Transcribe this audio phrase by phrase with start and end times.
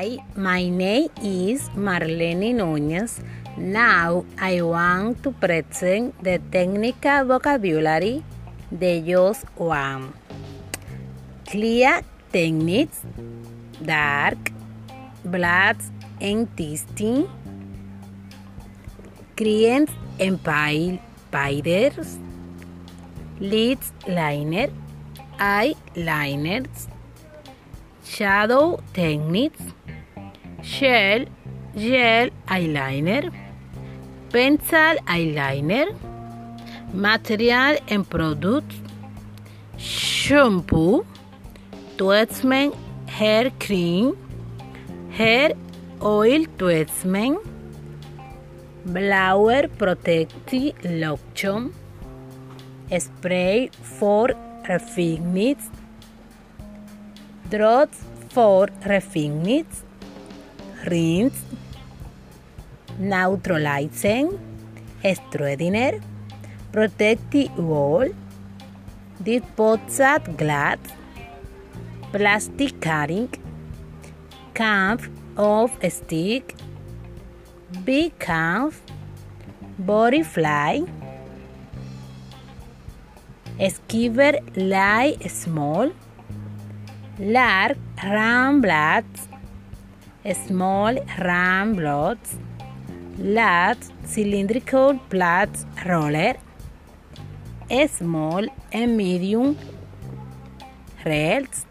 [0.00, 3.20] Hi, my name is Marlene Núñez.
[3.58, 8.24] Now I want to present the technical vocabulary
[8.72, 10.14] de just one.
[11.44, 12.00] Clear
[12.32, 13.02] techniques,
[13.84, 14.40] dark,
[15.22, 15.76] black
[16.18, 17.28] and testing,
[19.36, 20.40] clients and
[21.28, 22.16] spiders,
[23.38, 24.68] lids liner,
[25.36, 26.88] eyeliners,
[28.14, 29.62] shadow techniques,
[30.62, 31.24] shell,
[31.76, 33.32] gel eyeliner,
[34.32, 35.86] pencil eyeliner,
[36.92, 38.76] material and products,
[39.76, 41.06] shampoo,
[41.96, 42.74] treatment
[43.06, 44.16] hair cream,
[45.10, 45.52] hair
[46.02, 47.38] oil treatment,
[48.86, 51.72] blower protective lotion,
[52.98, 54.30] spray for
[54.68, 55.70] refinements,
[57.50, 57.98] drops
[58.30, 59.82] for refinements,
[60.86, 61.42] rinse,
[62.98, 64.28] neutralizing,
[65.02, 66.00] straightener,
[66.72, 68.08] protective wall,
[69.22, 70.78] deposit glass,
[72.12, 73.28] plastic cutting,
[74.54, 75.02] camp
[75.36, 76.54] of stick,
[77.84, 78.74] big camp,
[79.78, 80.82] body fly,
[83.58, 85.90] skiver light small,
[87.20, 87.76] large
[88.62, 89.28] blades,
[90.46, 90.94] small
[91.76, 92.38] blades,
[93.18, 96.34] large cylindrical plate roller,
[97.88, 99.54] small and medium
[101.04, 101.66] rails,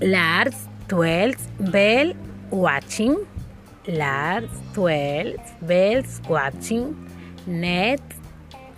[0.00, 0.54] large
[0.88, 2.14] 12 bell
[2.50, 3.26] watching,
[3.86, 6.96] large 12 bells watching,
[7.46, 8.00] net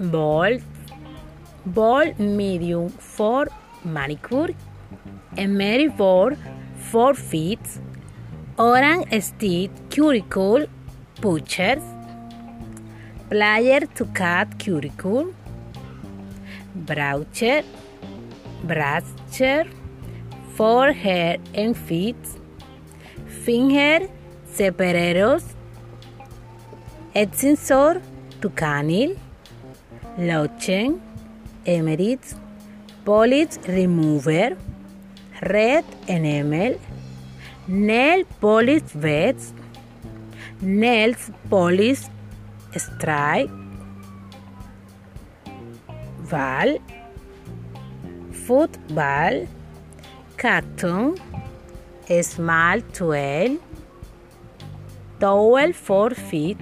[0.01, 0.63] bolt,
[1.65, 3.47] ball medium for
[3.85, 4.55] manicure,
[5.97, 6.37] for
[6.91, 7.61] 4 feet,
[8.59, 10.67] orange stick cuticle
[11.21, 11.83] pushers,
[13.31, 15.35] plier to cut cuticle,
[16.87, 17.65] broocher,
[18.67, 19.69] brusher
[20.57, 22.17] for hair and feet,
[23.27, 24.09] finger
[27.15, 28.03] extensor
[28.41, 29.17] to canil,
[30.19, 31.01] lotion,
[31.65, 32.35] emeritus,
[33.09, 34.49] polish remover,
[35.53, 36.75] red enamel,
[37.67, 39.55] nail polish beds,
[40.61, 42.03] nails polish
[42.77, 43.49] stripe,
[46.31, 46.77] ball,
[48.45, 49.41] football,
[50.37, 51.17] carton,
[52.35, 53.59] small towel,
[55.19, 56.59] towel for feet,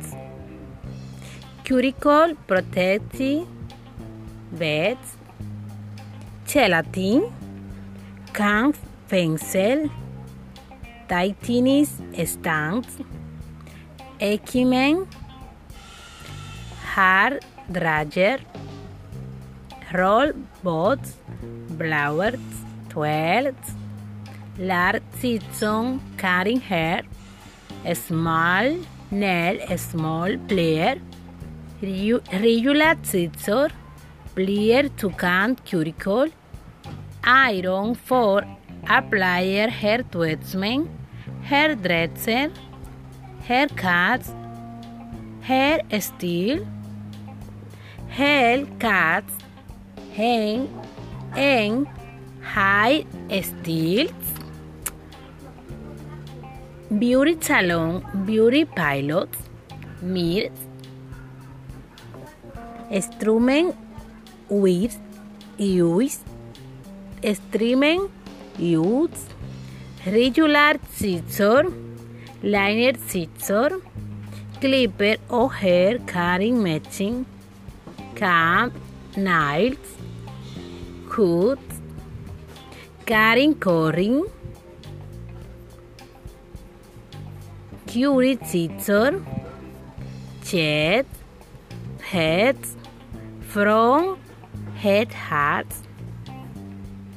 [1.64, 3.46] cuticle protective
[4.52, 5.16] beds,
[6.46, 7.32] gelatin,
[8.32, 8.72] can
[9.08, 9.90] pencil,
[11.08, 11.86] titanium
[12.24, 12.98] stands,
[14.20, 15.08] equipment,
[16.94, 18.38] hard dryer,
[19.92, 21.16] roll boats,
[21.78, 22.40] blowers,
[22.88, 23.72] toilets,
[24.58, 27.02] large season cutting hair,
[27.94, 28.76] small
[29.10, 30.96] nail, small player,
[31.82, 33.70] regular scissor,
[34.36, 36.28] plier to cut cuticle,
[37.24, 38.42] iron for
[38.84, 40.90] applier hair treatment,
[41.42, 42.50] hair dresser,
[43.48, 44.32] hair cuts,
[45.40, 46.66] hair steel,
[48.08, 49.32] hair cuts,
[50.14, 50.68] hang,
[51.34, 51.86] and
[52.42, 53.06] high
[53.40, 54.10] steels,
[56.98, 59.38] beauty salon, beauty pilots,
[60.02, 60.60] mirrors,
[62.90, 63.74] instrument
[64.48, 64.98] with
[65.58, 66.20] use,
[67.34, 68.10] streaming
[68.58, 69.26] use,
[70.06, 71.72] regular scissor,
[72.42, 73.80] liner scissor,
[74.60, 77.26] clipper or hair cutting matching,
[78.14, 78.72] comb,
[79.16, 79.96] nails,
[81.08, 81.80] hoods,
[83.06, 84.24] cutting coring,
[87.86, 89.24] curry scissor,
[90.44, 91.06] jet,
[92.02, 92.76] heads,
[93.48, 94.18] from
[94.86, 95.82] head hats,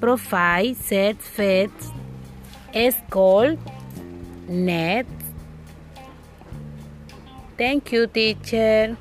[0.01, 1.91] profile set feds,
[2.95, 3.57] skull,
[4.47, 5.05] net.
[7.57, 8.97] Thank you, teacher.